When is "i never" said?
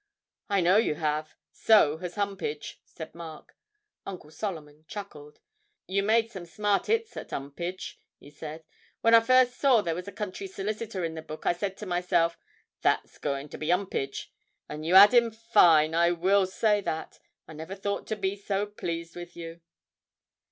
17.47-17.75